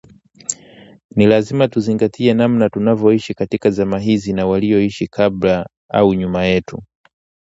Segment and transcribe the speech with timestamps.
[1.15, 6.83] ni lazima tuzingatie namna tunavyoishi katika zama hizi na walioishi kabla au nyuma yetu